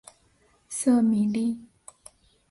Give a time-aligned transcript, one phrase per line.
[0.67, 1.59] 瑟米利。